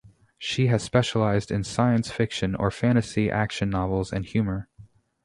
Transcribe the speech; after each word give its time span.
She 0.39 0.65
has 0.65 0.81
specialized 0.81 1.51
in 1.51 1.63
science 1.63 2.09
fiction 2.09 2.55
or 2.55 2.71
fantasy 2.71 3.29
action 3.29 3.69
novels 3.69 4.11
and 4.11 4.25
humor. 4.25 4.67